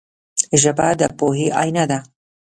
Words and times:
ژبه 0.61 0.87
د 0.99 1.01
پوهې 1.17 1.47
آینه 1.63 1.83
ده 1.89 1.99